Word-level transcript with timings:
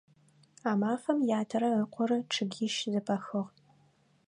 А 0.69 0.71
мафэм 0.79 1.19
ятэрэ 1.39 1.69
ыкъорэ 1.83 2.17
чъыгищ 2.31 2.75
зэпахыгъ. 2.91 3.41